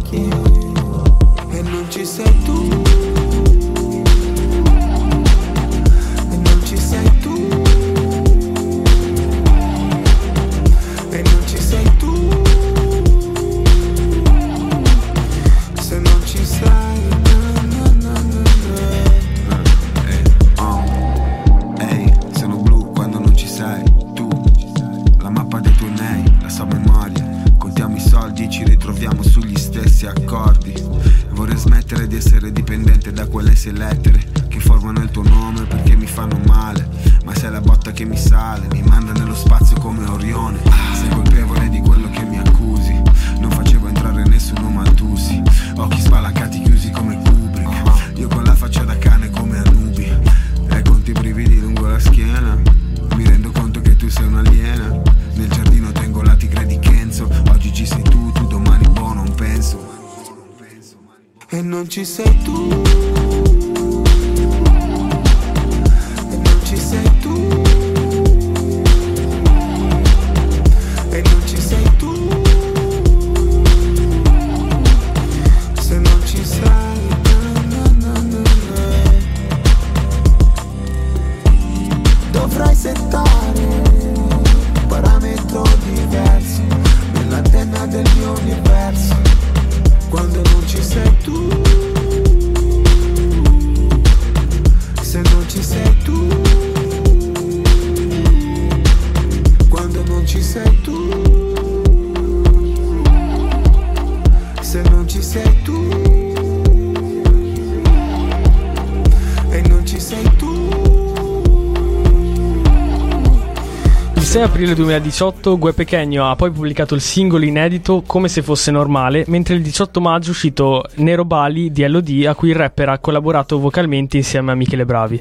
[114.56, 119.54] aprile 2018 Gue Pequeno ha poi pubblicato il singolo inedito Come se fosse normale, mentre
[119.54, 123.58] il 18 maggio è uscito Nero Bali di LOD a cui il rapper ha collaborato
[123.58, 125.20] vocalmente insieme a Michele Bravi.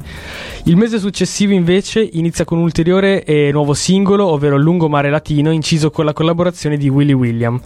[0.67, 5.91] Il mese successivo invece inizia con un ulteriore e nuovo singolo, ovvero Lungomare Latino, inciso
[5.91, 7.59] con la collaborazione di Willy William.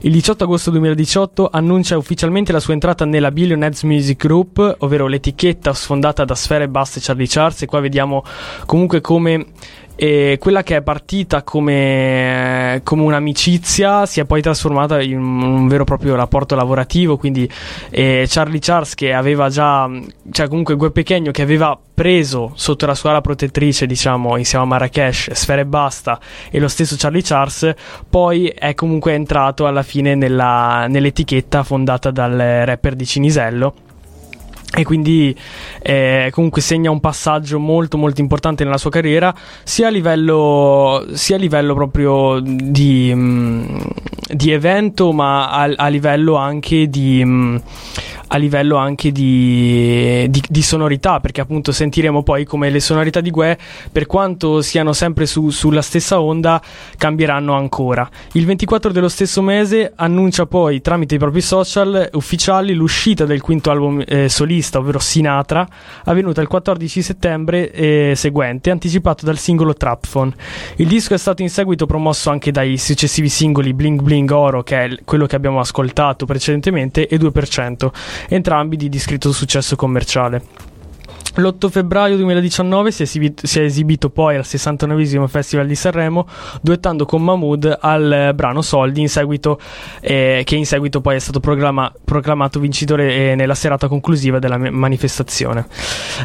[0.00, 5.74] Il 18 agosto 2018 annuncia ufficialmente la sua entrata nella Billionaires Music Group, ovvero l'etichetta
[5.74, 8.24] sfondata da Sfera e Basta e Charlie Charles e qua vediamo
[8.66, 9.46] comunque come
[9.94, 15.82] e quella che è partita come, come, un'amicizia si è poi trasformata in un vero
[15.82, 17.16] e proprio rapporto lavorativo.
[17.16, 17.48] Quindi
[17.90, 19.88] eh, Charlie Charles, che aveva già,
[20.30, 24.68] cioè comunque Gue Pechegno, che aveva preso sotto la sua ala protettrice, diciamo, insieme a
[24.68, 26.18] Marrakesh, Sfera e Basta,
[26.50, 27.72] e lo stesso Charlie Charles,
[28.08, 33.74] poi è comunque entrato alla fine nella, nell'etichetta fondata dal rapper di Cinisello
[34.74, 35.36] e quindi
[35.82, 41.36] eh, comunque segna un passaggio molto molto importante nella sua carriera sia a livello, sia
[41.36, 43.80] a livello proprio di, mh, mm,
[44.30, 47.56] di evento ma a, a livello anche di mh, mm,
[48.32, 53.30] a livello anche di, di, di, sonorità, perché appunto sentiremo poi come le sonorità di
[53.30, 53.58] Gue,
[53.90, 56.60] per quanto siano sempre su, sulla stessa onda,
[56.96, 58.08] cambieranno ancora.
[58.32, 63.70] Il 24 dello stesso mese annuncia poi tramite i propri social ufficiali l'uscita del quinto
[63.70, 65.68] album eh, solista, ovvero Sinatra,
[66.04, 70.32] avvenuta il 14 settembre eh, seguente, anticipato dal singolo Trapphone.
[70.76, 74.84] Il disco è stato in seguito promosso anche dai successivi singoli Bling Bling Oro, che
[74.84, 77.90] è quello che abbiamo ascoltato precedentemente, e 2%
[78.28, 80.71] entrambi di discreto successo commerciale.
[81.34, 86.26] L'8 febbraio 2019 si è, esibito, poi al 69 Festival di Sanremo,
[86.60, 89.58] duettando con Mahmood al brano Soldi, in seguito,
[90.00, 94.58] eh, che in seguito poi è stato proclama, proclamato vincitore eh, nella serata conclusiva della
[94.58, 95.66] manifestazione.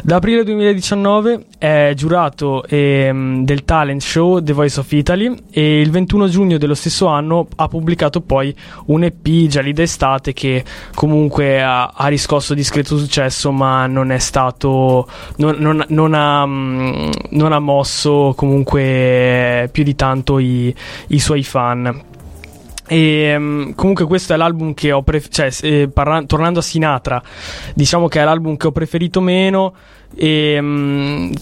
[0.02, 5.90] Da aprile 2019 è giurato eh, del talent show The Voice of Italy e il
[5.90, 8.54] 21 giugno dello stesso anno ha pubblicato poi
[8.86, 14.18] un EP già lì d'estate che comunque ha, ha riscosso discreto successo ma non è
[14.18, 14.97] stato
[15.36, 20.74] non, non, non, ha, mm, non, ha, mosso comunque più di tanto i,
[21.08, 22.06] i suoi fan.
[22.90, 27.22] E um, comunque questo è l'album che ho preferito, cioè eh, parla- tornando a Sinatra,
[27.74, 29.74] diciamo che è l'album che ho preferito meno
[30.16, 31.32] e um,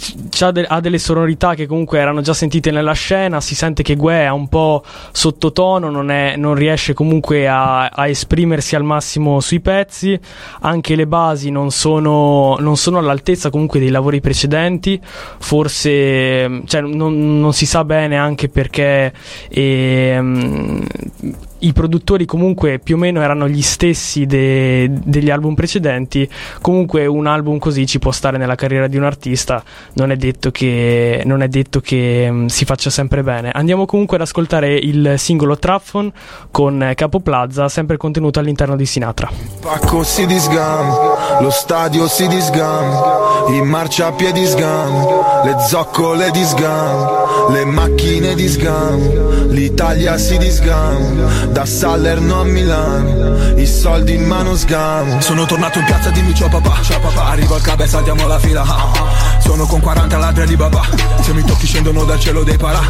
[0.53, 4.14] de- ha delle sonorità che comunque erano già sentite nella scena, si sente che Gue
[4.14, 9.61] è un po' sottotono, non, è, non riesce comunque a, a, esprimersi al massimo sui
[9.61, 10.19] pezzi,
[10.61, 17.41] anche le basi non sono, non sono all'altezza comunque dei lavori precedenti, forse cioè, non,
[17.41, 19.12] non, si sa bene anche perché...
[19.49, 20.87] E, um,
[21.61, 26.29] i produttori comunque più o meno erano gli stessi de- degli album precedenti,
[26.61, 29.63] comunque un album così ci può stare nella carriera di un artista,
[29.95, 33.51] non è detto che, è detto che um, si faccia sempre bene.
[33.51, 36.13] Andiamo comunque ad ascoltare il singolo Traffon
[36.51, 39.31] con Capo Plaza, sempre contenuto all'interno di Sinatra.
[39.61, 47.65] Pacco si disgam, lo stadio si disgam, in marciapiedi sgam, le zoccole di sgam, le
[47.65, 55.21] macchine di sgam, l'Italia si disgam da Salerno a Milano I soldi in mano sgamo.
[55.21, 57.27] Sono tornato in piazza dimmi ciao papà, ciao papà.
[57.27, 58.65] Arrivo al club e saltiamo la fila.
[59.39, 60.83] Sono con 40 ladri di babà
[61.21, 62.81] Se mi tocchi scendono dal cielo dei parà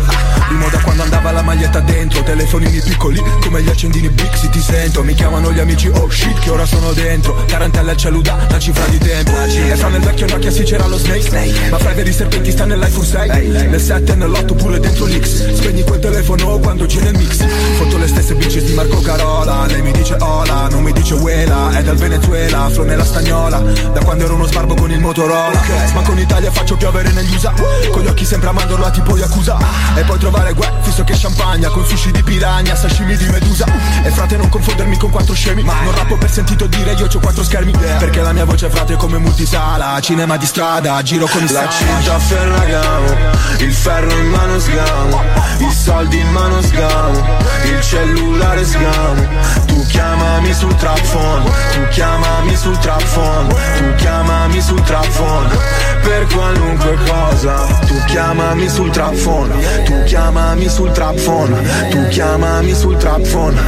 [0.48, 2.22] Primo da quando andava la maglietta dentro.
[2.22, 5.88] Telefonini piccoli come gli accendini big Si ti sento, mi chiamano gli amici.
[5.88, 7.44] Oh shit che ora sono dentro.
[7.46, 9.32] Tarantella e celuda, una cifra di tempo.
[9.42, 11.68] E fra nel vecchio Nokia si c'era lo snake.
[11.70, 15.54] Ma fra i veri serpenti sta nell'iPhone 6 Nel 7 e nell'8 pure dentro l'X.
[15.54, 17.44] Spegni quel telefono quando c'è nel mix.
[17.76, 21.70] Foto le stesse bitches di Marco Carola Lei mi dice hola, non mi dice uela
[21.70, 25.58] È dal Venezuela, flow nella stagnola Da quando ero uno sbarbo con il Motorola.
[25.58, 25.92] Okay.
[25.92, 27.52] Ma con Italia faccio piovere negli USA
[27.90, 29.58] Con gli occhi sempre a mandorla tipo Yakuza
[29.94, 33.66] E poi trovare gue, visto che champagne Con sushi di piranha, sashimi di medusa.
[34.04, 37.18] E frate non confondermi con quattro scemi Ma non rappo per sentito dire io c'ho
[37.18, 37.72] quattro schermi.
[37.98, 41.68] Perché la mia voce frate è come multisala Cinema di strada, giro con i La
[41.68, 43.14] cinta a Ferragamo
[43.58, 45.22] Il ferro in mano sgamo
[45.58, 47.24] I soldi in mano sgamo
[47.64, 48.35] Il cellulare
[48.66, 49.22] sgamo
[49.66, 55.48] Tu chiamami sul trap phone Tu chiamami sul trap phone Tu chiamami sul trap phone
[56.02, 62.74] Per qualunque cosa Tu chiamami sul trap phone Tu chiamami sul trap phone Tu chiamami
[62.74, 63.60] sul trap phone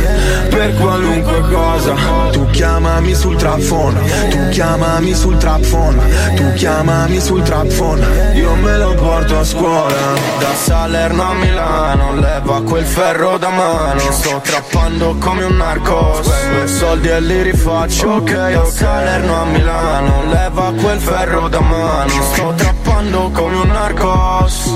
[0.48, 1.94] Per qualunque cosa
[2.32, 4.00] Tu chiamami sul trap phone
[4.30, 6.00] Tu chiamami sul trap phone
[6.34, 8.04] Tu chiamami sul trap phone
[8.34, 14.00] Io me lo porto a scuola Da Salerno a Milano Leva quel ferro da mano.
[14.12, 16.28] Sto trappando come un narcos.
[16.64, 22.22] Soldi e li rifaccio Ok, da Salerno a Milano Leva quel ferro da mano.
[22.32, 24.66] Sto trappando come un narcos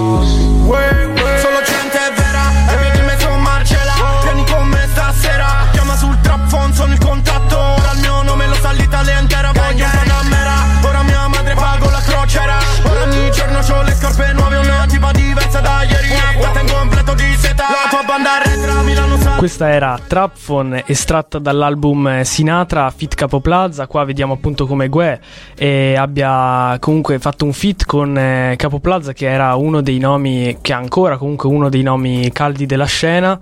[19.42, 23.88] Questa era Trapphone estratta dall'album Sinatra Fit Capo Plaza.
[23.88, 25.20] Qua vediamo appunto come Gue
[25.56, 30.58] eh, abbia comunque fatto un fit con eh, Capo Plaza, che era uno dei nomi,
[30.60, 33.36] che è ancora comunque uno dei nomi caldi della scena.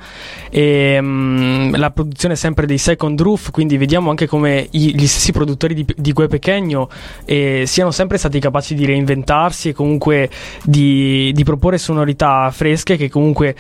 [0.49, 5.07] E mh, la produzione è sempre dei Second Roof, quindi vediamo anche come i, gli
[5.07, 6.89] stessi produttori di, di Gue Pechegno
[7.27, 10.31] eh, siano sempre stati capaci di reinventarsi e comunque
[10.63, 13.55] di, di proporre sonorità fresche che comunque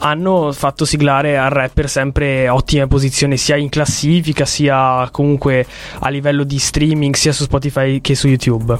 [0.00, 5.66] hanno fatto siglare al rapper sempre ottime posizioni sia in classifica sia comunque
[6.00, 8.78] a livello di streaming sia su Spotify che su YouTube.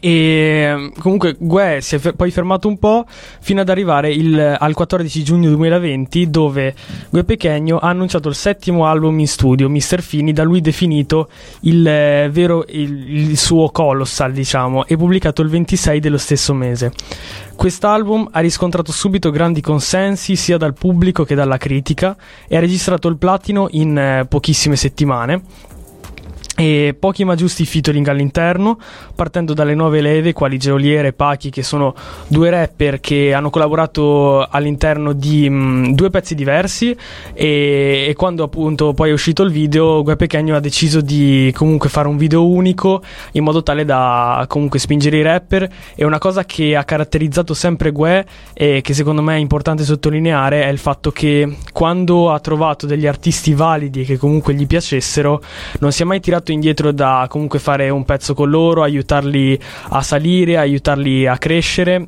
[0.00, 3.06] E comunque Gue si è poi fermato un po'
[3.40, 6.74] fino ad arrivare il, al 14 giugno 2020 dove
[7.10, 10.02] Gue Pechegno ha annunciato il settimo album in studio, Mr.
[10.02, 11.28] Fini, da lui definito
[11.60, 16.92] il eh, vero il, il suo colossal diciamo e pubblicato il 26 dello stesso mese.
[17.54, 22.16] Quest'album ha riscontrato subito grandi consensi sia dal pubblico che dalla critica
[22.48, 25.42] e ha registrato il platino in eh, pochissime settimane
[26.56, 28.78] e pochi ma giusti featuring all'interno,
[29.14, 31.94] partendo dalle nuove leve quali Geoliere e Pachi, che sono
[32.28, 36.96] due rapper che hanno collaborato all'interno di mh, due pezzi diversi.
[37.32, 41.88] E, e, quando appunto poi è uscito il video, Gue Pechegno ha deciso di comunque
[41.88, 43.02] fare un video unico
[43.32, 45.68] in modo tale da comunque spingere i rapper.
[45.96, 50.62] E una cosa che ha caratterizzato sempre Gue e che secondo me è importante sottolineare
[50.62, 55.42] è il fatto che quando ha trovato degli artisti validi e che comunque gli piacessero,
[55.80, 59.58] non si è mai tirato indietro da comunque fare un pezzo con loro, aiutarli
[59.90, 62.06] a salire, aiutarli a crescere.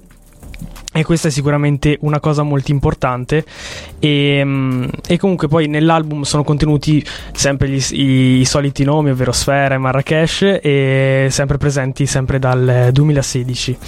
[0.97, 3.45] E questa è sicuramente una cosa molto importante.
[3.99, 9.32] E, mm, e, comunque poi nell'album sono contenuti sempre gli, i, i, soliti nomi ovvero
[9.32, 13.78] Sfera e Marrakesh e sempre presenti sempre dal 2016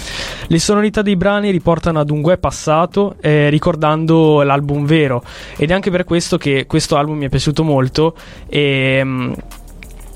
[0.49, 5.23] le sonorità dei brani riportano ad un gue passato eh, ricordando l'album vero.
[5.57, 8.15] Ed è anche per questo che questo album mi è piaciuto molto.
[8.47, 9.33] E mm,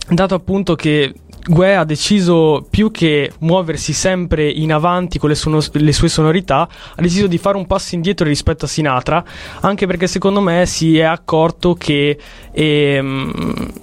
[0.09, 1.13] dato appunto che
[1.45, 6.61] Gue ha deciso più che muoversi sempre in avanti con le, suono- le, sue sonorità,
[6.61, 9.21] ha deciso di fare un passo indietro rispetto a Sinatra,
[9.59, 12.17] anche perché secondo me si è accorto che
[12.49, 13.73] ehm,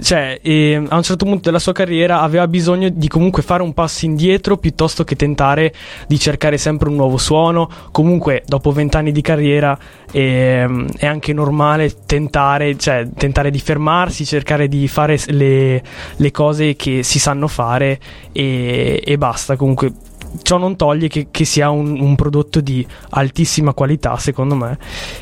[0.00, 3.72] cioè, eh, a un certo punto della sua carriera aveva bisogno di comunque fare un
[3.72, 5.72] passo indietro piuttosto che tentare
[6.06, 7.68] di cercare sempre un nuovo suono.
[7.90, 9.78] Comunque, dopo vent'anni di carriera
[10.12, 15.82] eh, è anche normale tentare, cioè, tentare di fermarsi, cercare di fare le,
[16.16, 17.98] le cose che si sanno fare
[18.32, 19.56] e, e basta.
[19.56, 19.92] Comunque
[20.42, 24.78] ciò non toglie che, che sia un, un, prodotto di altissima qualità, secondo me.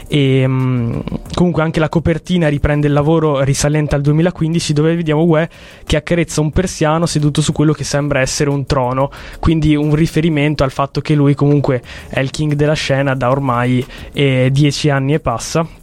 [0.08, 1.02] E um,
[1.34, 5.48] comunque anche la copertina riprende il lavoro risalente al 2015, dove vediamo Ue
[5.84, 9.10] che accarezza un persiano seduto su quello che sembra essere un trono.
[9.40, 13.84] Quindi un riferimento al fatto che lui comunque è il king della scena da ormai
[14.12, 15.82] eh, dieci anni e passa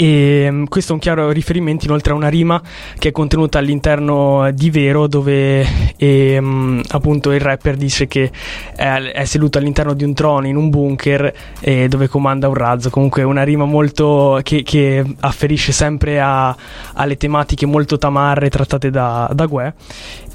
[0.00, 2.62] e mm, questo è un chiaro riferimento inoltre a una rima
[3.00, 8.30] che è contenuta all'interno di Vero dove e, um, appunto il rapper dice che
[8.76, 12.90] è, è, seduto all'interno di un trono in un bunker e dove comanda un razzo
[12.90, 16.54] comunque una rima molto che, che afferisce sempre a,
[16.94, 19.74] alle tematiche molto tamarre trattate da, da Gue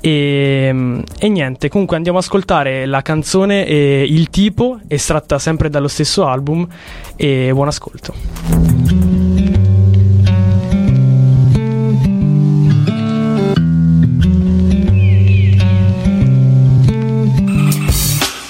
[0.02, 5.70] e, mm, e, niente, comunque andiamo ad ascoltare la canzone e Il tipo, estratta sempre
[5.70, 6.68] dallo stesso album
[7.16, 9.13] e buon ascolto.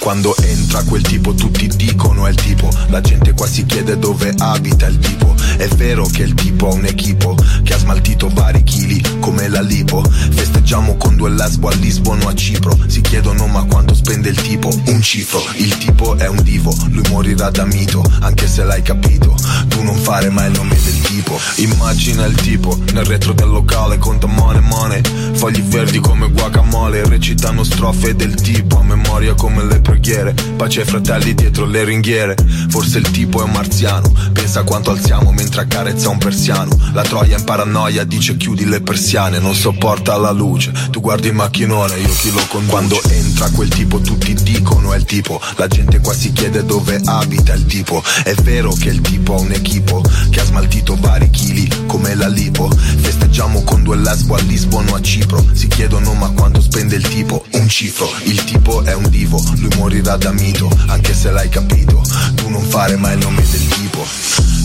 [0.03, 2.69] Quando entra quel tipo tutti dicono è il tipo.
[2.89, 5.33] La gente qua si chiede dove abita il tipo.
[5.55, 9.61] È vero che il tipo ha un equipo Che ha smaltito vari chili come la
[9.61, 10.03] lipo.
[10.03, 12.77] Festeggiamo con due lesbo a Lisbona o a Cipro.
[12.87, 14.67] Si chiedono ma quanto spende il tipo?
[14.87, 15.41] Un cifro.
[15.55, 19.33] Il tipo è un divo Lui morirà da mito Anche se l'hai capito.
[19.69, 21.39] Tu non fare mai il nome del tipo.
[21.55, 25.01] Immagina il tipo Nel retro del locale conta money money.
[25.33, 30.87] Fogli verdi come guacamole Recitano strofe del tipo A memoria come le preghiere Pace ai
[30.87, 32.35] fratelli dietro le ringhiere.
[32.69, 34.11] Forse il tipo è un marziano.
[34.31, 36.75] Pensa quanto alziamo mentre accarezza un persiano.
[36.93, 40.71] La troia in paranoia dice chiudi le persiane Non sopporta la luce.
[40.89, 42.71] Tu guardi il macchinone io chi lo conduce?
[42.71, 45.39] Quando entra quel tipo tutti dicono è il tipo.
[45.57, 48.01] La gente qua si chiede dove abita il tipo.
[48.23, 52.27] È vero che il tipo ha un equipo Che ha smaltito vari chili come la
[52.27, 52.69] lipo.
[52.69, 55.45] Festeggiamo con due lesbo a Lisbona o a Cipro.
[55.53, 57.43] Si chiedono ma quanto spende il tipo?
[57.53, 58.09] Un cifro.
[58.23, 59.43] Il tipo è un divo.
[59.57, 62.01] Lui morirà da mito, anche se l'hai capito.
[62.35, 64.05] Tu non fare mai il nome del tipo.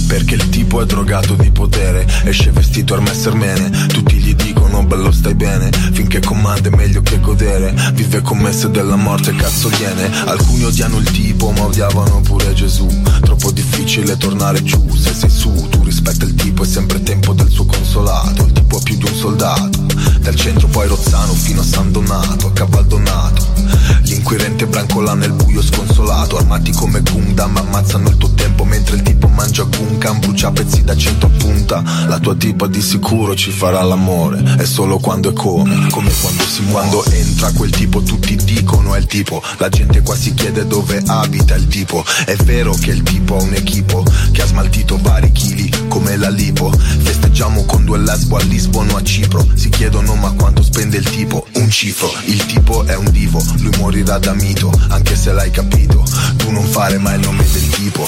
[0.07, 3.87] Perché il tipo è drogato di potere, esce vestito al messermene.
[3.89, 7.75] Tutti gli dicono bello stai bene, finché comanda è meglio che godere.
[7.95, 10.09] Vive commesse della morte, cazzo viene.
[10.25, 12.87] Alcuni odiano il tipo, ma odiavano pure Gesù.
[13.21, 17.49] Troppo difficile tornare giù, se sei su, tu rispetta il tipo, è sempre tempo del
[17.49, 18.45] suo consolato.
[18.45, 19.87] Il tipo è più di un soldato.
[20.21, 23.69] Dal centro poi Rozzano fino a San Donato, a Cavaldonato.
[24.03, 29.29] L'inquirente brancola nel buio sconsolato Armati come Gundam ammazzano il tuo tempo Mentre il tipo
[29.29, 33.83] mangia Gunkan Brucia pezzi da cento a punta La tua tipa di sicuro ci farà
[33.83, 38.37] l'amore È solo quando è come Come quando si muore Quando entra quel tipo tutti
[38.37, 42.73] dicono è il tipo La gente qua si chiede dove abita il tipo È vero
[42.75, 46.71] che il tipo ha un equipo Che ha smaltito vari chili come la lipo.
[46.71, 49.47] Festeggiamo con due lesbo a Lisbona a Cipro.
[49.55, 51.47] Si chiedono ma quanto spende il tipo?
[51.55, 52.11] Un cifro.
[52.27, 56.03] Il tipo è un divo Lui morirà da mito Anche se l'hai capito.
[56.37, 58.07] Tu non fare mai il nome del tipo.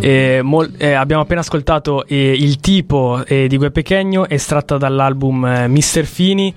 [0.00, 5.68] Eh, mol- eh, abbiamo appena ascoltato eh, il tipo di Gue Pechegno estratta dall'album eh,
[5.68, 6.54] Mister Fini.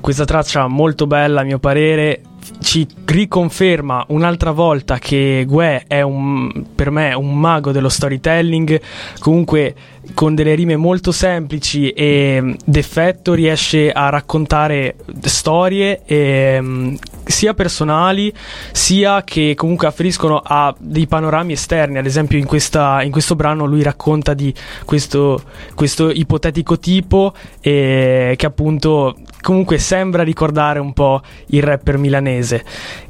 [0.00, 2.22] Questa traccia molto bella a mio parere
[2.60, 8.80] ci riconferma un'altra volta che Gue è un, per me un mago dello storytelling,
[9.18, 9.74] comunque
[10.14, 18.32] con delle rime molto semplici e d'effetto riesce a raccontare storie e, sia personali
[18.72, 21.98] sia che comunque afferiscono a dei panorami esterni.
[21.98, 24.52] Ad esempio, in, questa, in questo brano lui racconta di
[24.84, 25.42] questo,
[25.74, 32.64] questo ipotetico tipo eh, che appunto comunque sembra ricordare un po' il rapper milanese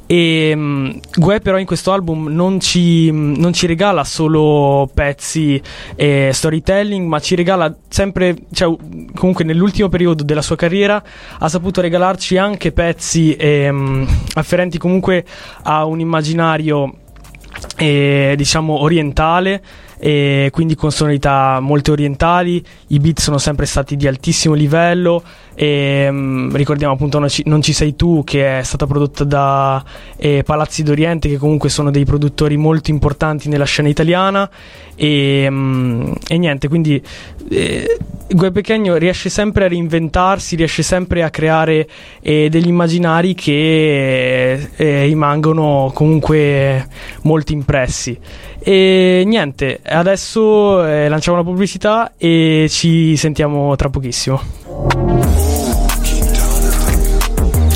[0.05, 5.61] E um, Gue però in questo album non ci, non ci regala solo pezzi
[5.95, 8.75] e storytelling, ma ci regala sempre, cioè,
[9.15, 11.01] comunque nell'ultimo periodo della sua carriera
[11.39, 15.25] ha saputo regalarci anche pezzi um, afferenti comunque
[15.63, 16.97] a un immaginario
[17.77, 19.61] eh, diciamo orientale
[20.05, 25.23] e quindi con sonorità molto orientali, i beat sono sempre stati di altissimo livello
[25.55, 29.81] e um, ricordiamo appunto Non ci sei tu che è stata prodotta da
[30.17, 34.49] eh, Palazzi d'Oriente che comunque sono dei produttori molto importanti nella scena italiana
[34.93, 37.01] e, um, e niente, quindi
[37.49, 37.97] eh,
[38.27, 41.87] Gue Pechegno riesce sempre a reinventarsi, riesce sempre a creare
[42.21, 46.87] eh, degli immaginari che eh, rimangono comunque
[47.21, 48.19] molto impressi.
[48.65, 54.39] E niente, adesso eh, lanciamo la pubblicità e ci sentiamo tra pochissimo.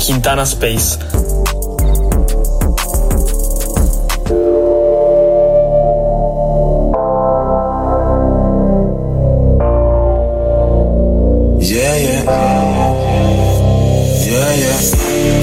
[0.02, 0.96] Quintana Space.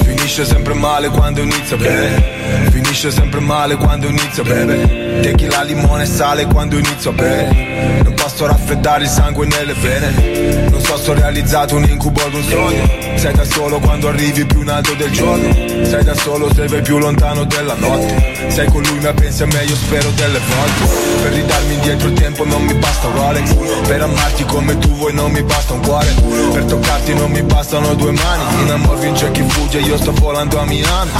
[0.02, 6.06] Finisce sempre male quando inizia bene Finisce sempre male quando inizia bene Tequila, limone e
[6.06, 8.02] sale quando inizio a bere.
[8.02, 10.68] Non posso raffreddare il sangue nelle vene.
[10.70, 12.88] Non so se ho realizzato un incubo ad un sogno.
[13.16, 15.52] Sei da solo quando arrivi più in alto del giorno.
[15.52, 18.48] Sei da solo se vai più lontano della notte.
[18.48, 20.94] Sei con lui ma pensi a me io spero delle volte.
[21.22, 23.54] Per ridarmi indietro il tempo non mi basta un Rolex.
[23.86, 26.14] Per amarti come tu vuoi non mi basta un cuore.
[26.52, 28.62] Per toccarti non mi bastano due mani.
[28.62, 31.10] In amor vince chi fugge io sto volando a Miami.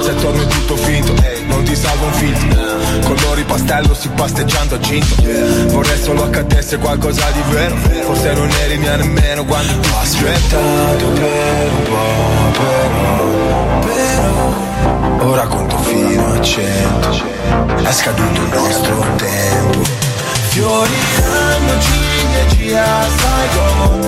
[0.00, 1.12] Se torno è tutto finto,
[1.46, 5.22] non ti salvo un filtro Colori pastello si pasteggiando a cinto
[5.68, 7.76] Vorrei solo accadesse qualcosa di vero.
[7.76, 15.28] Forse non eri mia nemmeno quando ti Ho aspettato per un po' però, però.
[15.30, 17.08] Ora conto fino a cento.
[17.82, 19.82] È scaduto il nostro tempo.
[20.48, 24.00] Fioriranno ciliegi a Saigon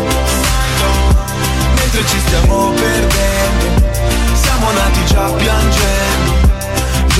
[1.77, 3.91] Mentre ci stiamo perdendo
[4.35, 6.32] siamo nati già piangendo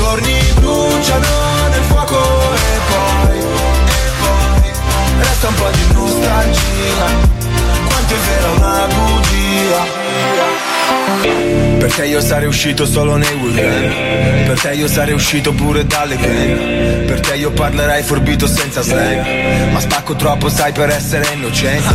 [0.03, 4.73] Giorni bruciano nel fuoco e poi, e poi
[5.21, 7.07] Resta un po' di nostalgia.
[7.87, 10.72] Quanto è vera una bugia
[11.83, 14.47] per te io sarei uscito solo nei weekend?
[14.47, 19.71] Per te io sarei uscito pure dalle gang Per te io parlerei forbito senza slang?
[19.73, 21.95] Ma spacco troppo sai per essere innocente.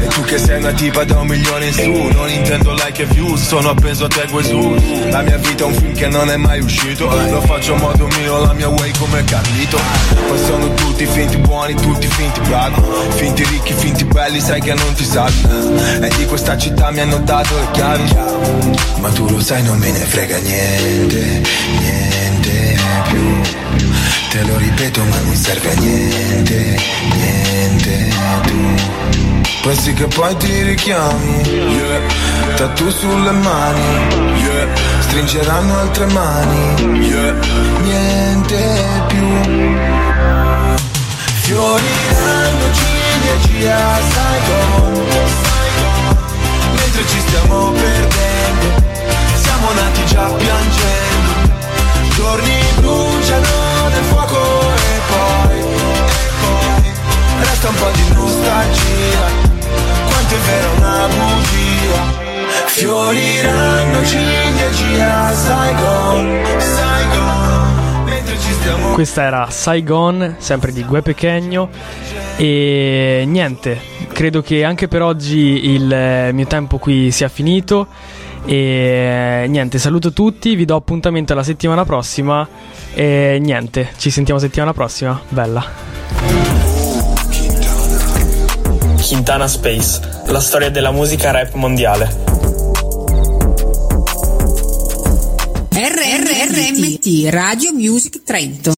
[0.00, 3.06] E tu che sei una tipa da un milione in su Non intendo like e
[3.06, 4.74] views Sono appeso a te su
[5.10, 7.04] La mia vita è un film che non è mai uscito.
[7.30, 9.78] Lo faccio a modo mio, la mia way come Carlito.
[10.28, 12.80] Poi sono tutti finti buoni, tutti finti bravi.
[13.16, 15.42] Finti ricchi, finti belli, sai che non ti salvi
[16.00, 18.25] E di questa città mi hanno dato le chiavi
[18.98, 21.42] ma tu lo sai non me ne frega niente,
[21.78, 22.76] niente
[23.08, 23.40] più
[24.30, 26.80] Te lo ripeto ma non serve a niente,
[27.14, 28.08] niente
[28.42, 28.74] tu
[29.62, 32.54] Pensi che poi ti richiami, yeah.
[32.54, 34.68] Tatu sulle mani, yeah.
[35.00, 37.34] Stringeranno altre mani, yeah.
[37.82, 38.58] Niente
[39.08, 39.26] più
[41.42, 45.45] Fioriranno ciliegi a Saigon
[46.96, 48.84] mentre ci stiamo perdendo.
[49.34, 51.54] Siamo nati già piangendo.
[52.14, 55.64] Giorni bruciano nel fuoco e poi, e
[56.40, 56.92] poi
[57.40, 59.24] Resta un po' di nostalgia.
[60.06, 62.24] Quanto è vera una bugia.
[62.66, 71.70] Fioriranno ciliegi Saigon, Saigon Mentre ci stiamo Questa era Saigon, sempre di Gue Pechegno
[72.36, 73.80] e niente,
[74.12, 77.86] credo che anche per oggi il eh, mio tempo qui sia finito.
[78.44, 82.46] E eh, niente, saluto tutti, vi do appuntamento alla settimana prossima.
[82.94, 85.20] E niente, ci sentiamo settimana prossima.
[85.28, 85.64] Bella.
[89.06, 92.24] Quintana Space, la storia della musica rap mondiale.
[95.72, 98.75] RRRMT Radio Music Trento